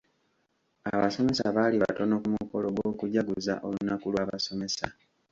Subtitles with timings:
[0.91, 4.87] Abasomesa baali batono ku mukolo gw'okujaguza olunaku lw'abasomesa.